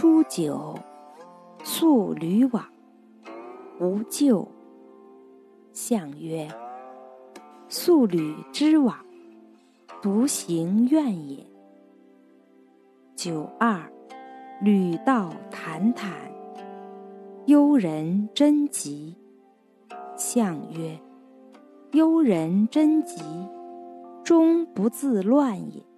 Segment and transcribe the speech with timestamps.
[0.00, 0.78] 初九，
[1.62, 2.64] 素履往，
[3.78, 4.48] 无咎。
[5.74, 6.48] 相曰：
[7.68, 8.96] 素履之往，
[10.00, 11.46] 独行愿也。
[13.14, 13.92] 九二，
[14.62, 16.10] 履道坦坦，
[17.44, 19.14] 幽人贞吉。
[20.16, 20.98] 相曰：
[21.92, 23.22] 幽人贞吉，
[24.24, 25.89] 终不自乱也。